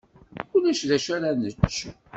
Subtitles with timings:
[0.55, 1.77] Ulac d acu ara nečč.